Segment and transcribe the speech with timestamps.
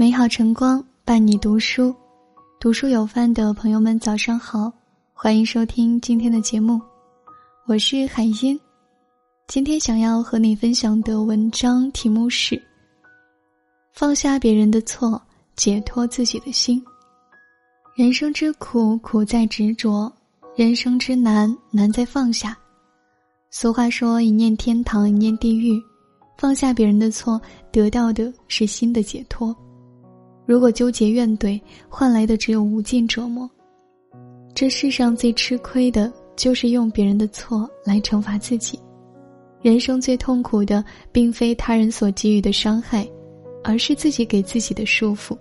[0.00, 1.92] 美好晨光伴你读书，
[2.60, 4.72] 读书有范的朋友们早上好，
[5.12, 6.80] 欢迎收听今天的节目，
[7.66, 8.56] 我是海音。
[9.48, 12.62] 今天想要和你分享的文章题目是：
[13.92, 15.20] 放下别人的错，
[15.56, 16.80] 解脱自己的心。
[17.96, 20.08] 人生之苦，苦在执着；
[20.54, 22.56] 人生之难，难在放下。
[23.50, 25.76] 俗话说：“一念天堂，一念地狱。”
[26.38, 27.40] 放下别人的错，
[27.72, 29.52] 得到的是心的解脱。
[30.48, 33.48] 如果纠结怨怼，换来的只有无尽折磨。
[34.54, 38.80] 这世上最吃亏的就是用别人的错来惩罚自己。
[39.60, 43.06] 人生最痛苦的，并非他人所给予的伤害，
[43.62, 45.36] 而是自己给自己的束缚。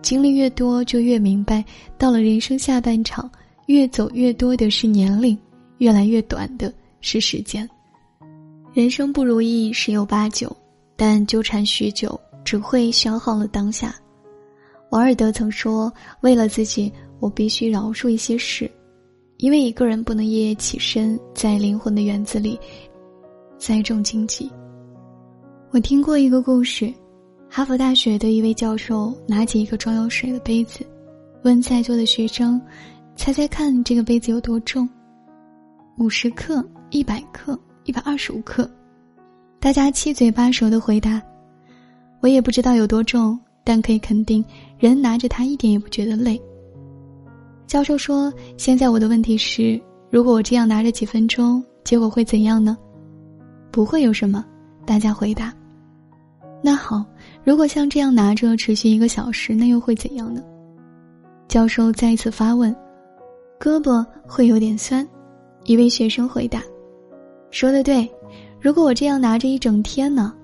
[0.00, 1.64] 经历越多，就越明白，
[1.98, 3.28] 到了人生下半场，
[3.66, 5.36] 越走越多的是年龄，
[5.78, 7.68] 越来越短的是时间。
[8.72, 10.56] 人生不如意十有八九，
[10.96, 12.18] 但纠缠许久。
[12.44, 13.94] 只会消耗了当下。
[14.90, 18.70] 王尔德曾说：“为了自己，我必须饶恕一些事，
[19.36, 22.58] 因为一个人不能夜夜起身，在灵魂的园子里
[23.58, 24.50] 栽种荆棘。”
[25.70, 26.90] 我听过一个故事：
[27.50, 30.86] 哈佛大学的一位教授拿起一个装有水的杯子，
[31.44, 32.58] 问在座的学生
[33.14, 34.88] ：“猜猜看，这个杯子有多重？
[35.98, 38.66] 五十克、一百克、一百二十五克？”
[39.60, 41.20] 大家七嘴八舌的回答。
[42.20, 44.44] 我也不知道有多重，但可以肯定，
[44.78, 46.40] 人拿着它一点也不觉得累。
[47.66, 52.76] 教授说：“现在我的问题是，如果我这样拿着几分钟，结果会怎样呢？”
[53.70, 54.44] 不会有什么，
[54.86, 55.52] 大家回答。
[56.62, 57.04] 那好，
[57.44, 60.42] 如果像这样拿着持续一个小时，那又会怎样呢？
[61.46, 62.74] 教授再一次发问
[63.60, 65.06] ：“胳膊会有点酸。”
[65.64, 66.62] 一位学生回答
[67.52, 68.10] ：“说的对，
[68.60, 70.34] 如果我这样拿着一整天呢？”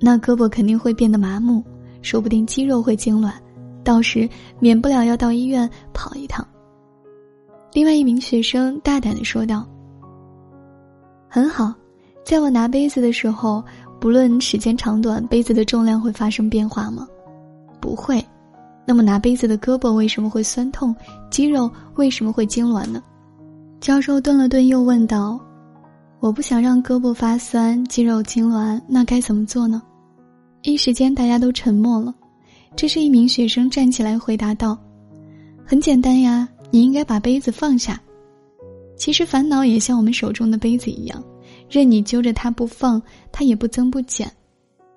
[0.00, 1.62] 那胳膊肯定会变得麻木，
[2.02, 3.32] 说不定肌肉会痉挛，
[3.82, 4.28] 到时
[4.58, 6.46] 免不了要到医院跑一趟。
[7.72, 9.66] 另外一名学生大胆的说道
[11.28, 11.74] ：“很好，
[12.24, 13.64] 在我拿杯子的时候，
[14.00, 17.08] 不论时间长短，杯子的重量会发生变化吗？
[17.80, 18.24] 不会。
[18.86, 20.94] 那么拿杯子的胳膊为什么会酸痛，
[21.30, 23.02] 肌肉为什么会痉挛呢？”
[23.80, 25.40] 教授顿了顿，又问道
[26.24, 29.82] ：“我不想让胳膊发酸，肌肉痉挛，那该怎么做呢？”
[30.64, 32.14] 一时间，大家都沉默了。
[32.74, 34.74] 这是一名学生站起来回答道
[35.66, 38.00] ：“很简单呀，你应该把杯子放下。
[38.96, 41.22] 其实烦恼也像我们手中的杯子一样，
[41.68, 44.26] 任你揪着它不放，它也不增不减。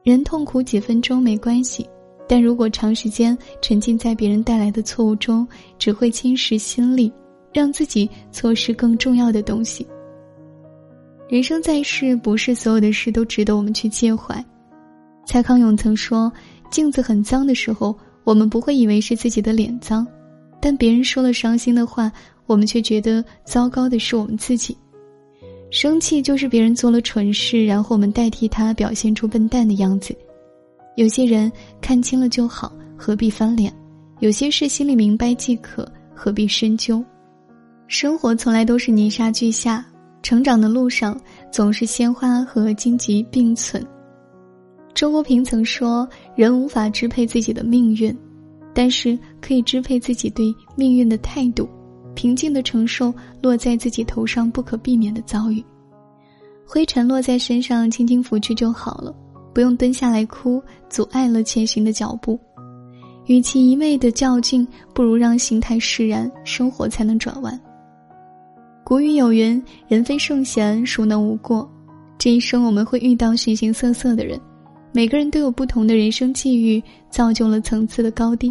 [0.04, 1.86] 人痛苦几分钟没关系，
[2.26, 5.46] 但如果长时间沉浸在别人带来的错误中，
[5.78, 7.12] 只会侵蚀心力，
[7.52, 9.86] 让自己错失更重要的东西。
[11.30, 14.44] 人生在世，不是所有的事都值得我们去介怀。”
[15.26, 16.32] 蔡康永曾说
[16.72, 17.94] ：“镜子很脏的时候，
[18.24, 20.08] 我们不会以为是自己的脸脏，
[20.62, 22.10] 但别人说了伤心的话，
[22.46, 24.78] 我们却觉得糟糕的是我们自己。
[25.70, 30.16] 生气就是别人做了蠢事，然后我们代替他表现出笨蛋的样子。
[30.96, 31.52] 有些人
[31.82, 33.72] 看清了就好，何必翻脸？
[34.20, 37.04] 有些事心里明白即可，何必深究？
[37.88, 39.86] 生活从来都是泥沙俱下，
[40.28, 41.18] 成长的路上
[41.50, 43.82] 总是鲜花和荆棘并存。”
[44.94, 46.06] 周国平曾说
[46.36, 48.14] ：“人无法支配自己的命运，
[48.74, 51.66] 但是可以支配自己对命运的态度，
[52.14, 55.64] 平静的承受落在自己头上不可避免的遭遇。
[56.66, 59.16] 灰尘落在身上，轻轻拂去就好了，
[59.54, 62.38] 不用蹲下来哭，阻碍了前行的脚步。
[63.28, 67.58] 与其一味的较劲，不如让心态释然，生活才能转弯。”
[68.88, 71.70] 古语有云：“人非圣贤，孰能无过？”
[72.18, 74.40] 这一生我们会遇到形形色色的人。
[74.94, 78.50] 每个人都有不同的人生际遇，造就了层次的高低。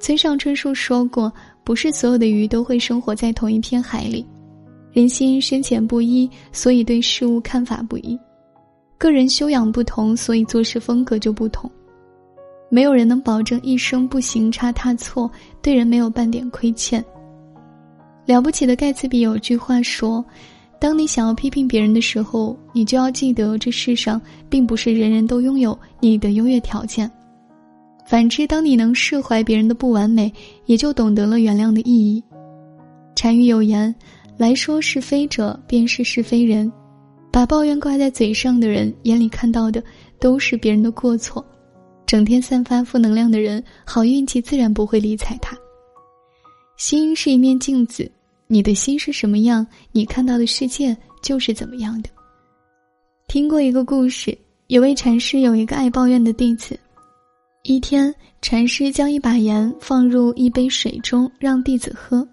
[0.00, 1.32] 村上春树说过
[1.62, 4.26] ：“不是所有的鱼都会生活在同一片海里，
[4.90, 8.18] 人心深浅不一，所以对事物看法不一；
[8.98, 11.70] 个人修养不同，所以做事风格就不同。
[12.68, 15.30] 没有人能保证一生不行差踏错，
[15.62, 17.00] 对人没有半点亏欠。”
[18.28, 20.22] 了不起的盖茨比有句话说。
[20.80, 24.20] 当你想要批评别人的时候，你就要记得，这世上
[24.50, 27.10] 并不是人人都拥有你的优越条件。
[28.06, 30.32] 反之，当你能释怀别人的不完美，
[30.66, 32.22] 也就懂得了原谅的意义。
[33.16, 33.92] 禅语有言
[34.38, 36.70] ：“来说是非者，便是是非人。”
[37.32, 39.82] 把抱怨挂在嘴上的人，眼里看到的
[40.20, 41.44] 都是别人的过错。
[42.06, 45.58] 整天散发负能量的人，好运气自然不会理睬他。
[46.76, 48.08] 心是一面镜子。
[48.50, 52.08] 你的心是什么样，你看到的世界就是怎么样的。
[53.26, 54.36] 听过一个故事，
[54.68, 56.80] 有位禅师有一个爱抱怨的弟子，
[57.62, 62.26] 一天，禅师将一把盐放入一杯水中，让弟子喝。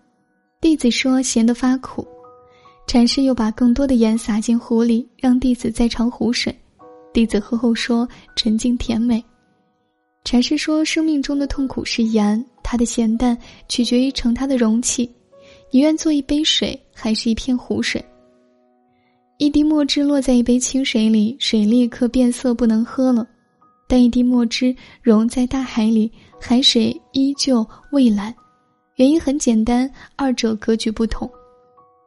[0.61, 2.07] 弟子说咸得发苦。
[2.87, 6.55] 禅师又把更多的盐撒进壶里，让弟子再尝壶水。
[7.11, 8.07] 弟子喝后说
[8.37, 9.21] 沉静甜美。
[10.23, 15.11] 禅师说生命中的痛苦是盐，它的咸淡取决于盛它的容器。
[15.75, 18.01] 你愿做一杯水，还是一片湖水？
[19.39, 23.27] 一滴墨汁落在一杯清水里，水立刻变色，不能喝了；
[23.85, 27.61] 但一滴墨汁溶在大海里，海水依旧
[27.91, 28.33] 蔚蓝。
[28.95, 31.29] 原因很简单，二者格局不同。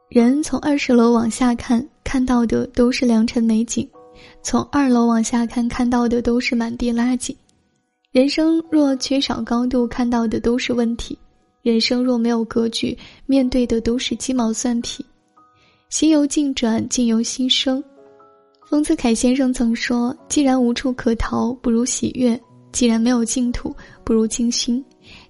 [0.09, 3.87] 人从二十楼往下看，看到的都是良辰美景；
[4.41, 7.35] 从二楼往下看，看到的都是满地垃圾。
[8.11, 11.15] 人生若缺少高度，看到的都是问题；
[11.61, 15.05] 人生若没有格局，面对的都是鸡毛蒜皮。
[15.89, 17.83] 心由境转，境由心生。
[18.69, 22.37] 丰子恺先生曾说：“既然无处可逃，不如喜悦；
[22.71, 24.79] 既然没有净土，不如静心；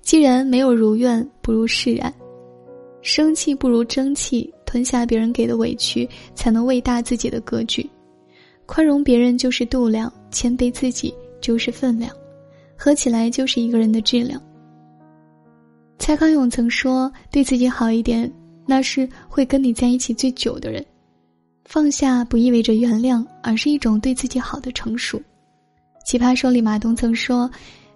[0.01, 2.13] 既然没有如愿，不如释然。
[3.01, 7.89] 生气不如争气，吞下别人给的委屈，才能喂大自己的格局。
[8.65, 12.13] 宽容别人就是度量，谦卑自己就是分量，
[12.77, 14.39] 合起来就是一个人的质量。”
[15.99, 18.31] 蔡康永曾说：“对自己好一点。”
[18.65, 20.85] 那是会跟你在一起最久的人，
[21.65, 25.19] 放下不意味着原谅，而是一种对自己好的成熟。
[26.05, 27.49] 奇葩说里马东曾说：“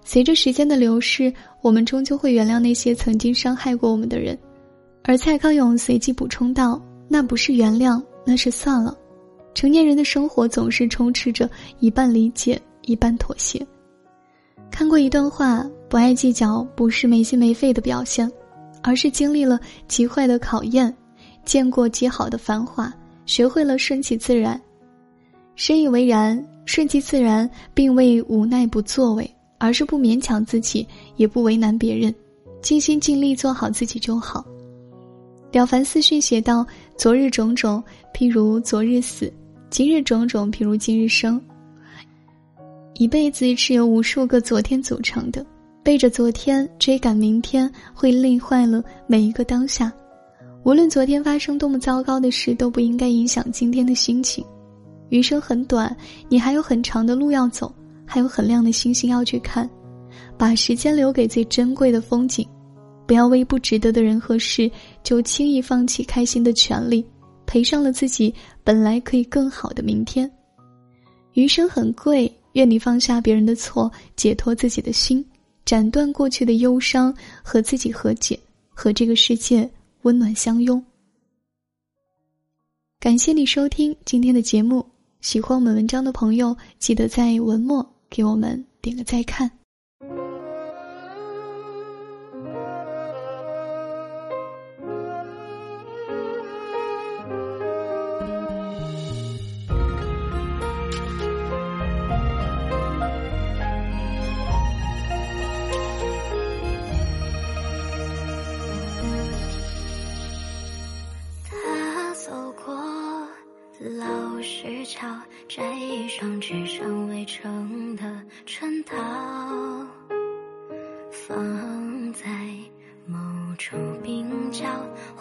[0.04, 4.36] 随着时间的流逝，我们终究会原谅那些曾经伤害过我们的人。”
[5.06, 8.98] 而蔡康永随即补充道：“那不是原谅，那是算了。”
[9.54, 11.48] 成年人的生活总是充斥着
[11.80, 13.64] 一半理解，一半妥协。
[14.72, 15.64] 看过一段话：
[15.94, 18.28] 不爱计较，不是没心没肺的表现。
[18.82, 20.92] 而是经历了极坏的考验，
[21.46, 22.92] 见过极好的繁华，
[23.28, 24.60] 学会了顺其自然。
[25.56, 32.12] 深以为然，顺其自然，并未无奈不作为，而是不勉强自己，也不为难别人，
[32.60, 34.44] 尽心尽力做好自己就好。
[35.52, 36.66] 了凡四训写道
[36.98, 37.84] ：“昨日种种，
[38.16, 39.32] 譬如昨日死；
[39.70, 41.40] 今日种种，譬如今日生。”
[42.98, 45.46] 一辈子是由无数个昨天组成的。
[45.84, 49.92] 背着昨天追赶明天，会累坏了每一个当下。
[50.64, 54.46] 无论昨天发生多么糟糕的事，都不应该影响今天的心情。
[55.10, 55.94] 余生很短，
[56.30, 57.70] 你还有很长的路要走，
[58.06, 59.70] 还有很亮的星星要去看。
[60.38, 62.48] 把时间留给最珍贵的风景，
[63.06, 64.72] 不要为不值得的人和事
[65.04, 67.06] 就轻易放弃开心的权利，
[67.46, 68.34] 赔上了自己
[68.64, 70.32] 本来可以更好的明天。
[71.34, 75.24] 余生很贵，愿你放下别人的错，解脱自己的心。
[75.66, 78.40] 斩断过去的忧伤，和自己和解，
[78.70, 79.70] 和这个世界
[80.02, 80.84] 温暖相拥。
[83.00, 84.86] 感谢你收听今天的节目，
[85.22, 89.50] 喜欢我们文章的朋友，记得在文末给我们点个再看。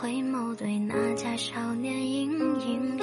[0.02, 2.99] 回眸对那家少年盈盈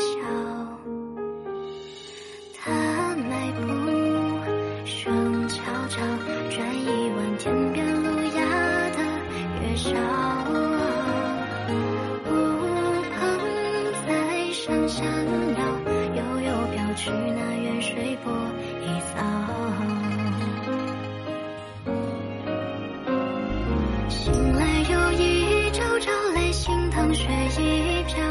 [27.13, 28.24] 心淌血一瓢，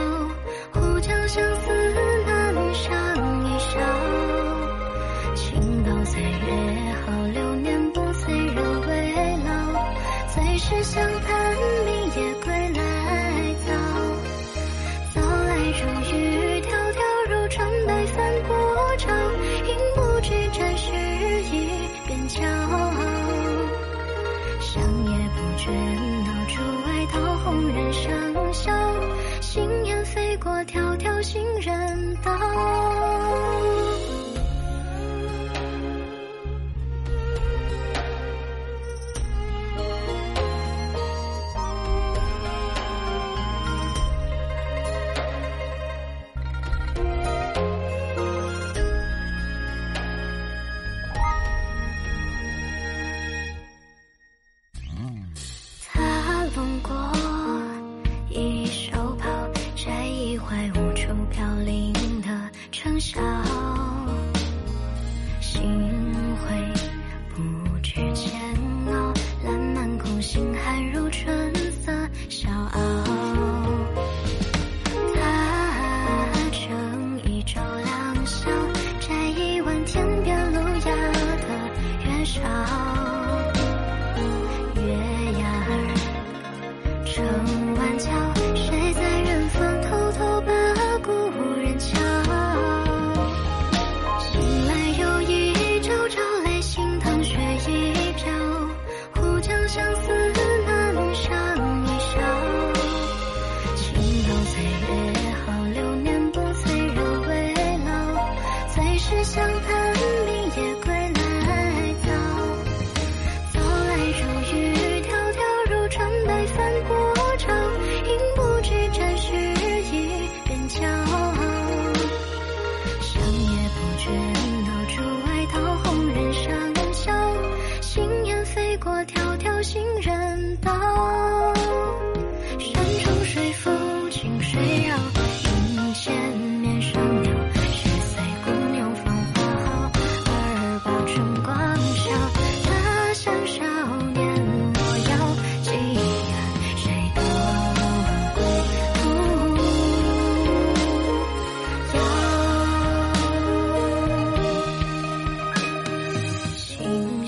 [0.72, 1.72] 忽将相思
[2.26, 2.86] 难上
[3.44, 3.70] 一笑。
[5.34, 6.26] 情到岁月
[7.04, 9.50] 好，流年不催人未老，
[10.32, 11.56] 最是相盼
[11.86, 13.68] 明夜归来早，
[15.14, 15.80] 早来如
[16.12, 16.14] 雨
[16.60, 18.18] 迢迢如船白帆。
[22.28, 22.92] 骄傲，
[24.60, 25.64] 想也不觉
[32.24, 32.77] 到。
[62.98, 63.20] 笑，
[65.40, 65.97] 心。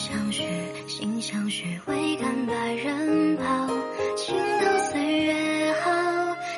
[0.00, 0.42] 相许，
[0.88, 3.68] 心相许，未敢把人抛。
[4.16, 5.90] 情到岁月好，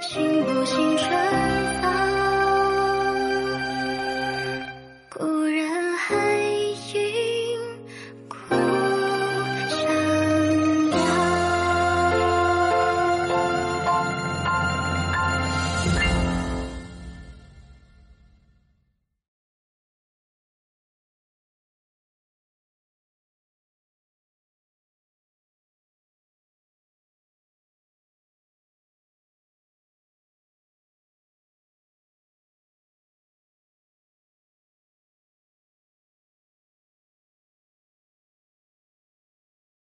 [0.00, 0.96] 心不信？
[0.96, 1.51] 春。